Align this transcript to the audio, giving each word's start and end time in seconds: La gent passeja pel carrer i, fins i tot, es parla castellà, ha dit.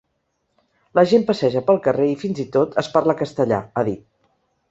La 0.99 1.03
gent 1.11 1.25
passeja 1.27 1.61
pel 1.67 1.77
carrer 1.89 2.09
i, 2.13 2.17
fins 2.23 2.41
i 2.47 2.47
tot, 2.57 2.73
es 2.85 2.91
parla 2.97 3.17
castellà, 3.23 3.63
ha 3.75 3.85
dit. 3.93 4.03